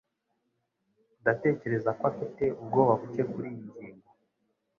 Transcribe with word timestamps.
Ndatekereza 1.21 1.89
ko 1.97 2.03
afite 2.11 2.43
ubwoba 2.61 2.93
buke 2.99 3.23
kuriyi 3.31 3.61
ngingo. 3.67 4.09